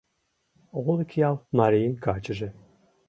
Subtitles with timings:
[0.89, 2.49] Олыкъял марийын качыже